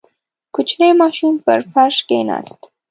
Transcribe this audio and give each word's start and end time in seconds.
•کوچنی 0.55 0.89
ماشوم 1.01 1.33
پر 1.45 1.59
فرش 1.73 1.97
کښېناست. 2.07 2.59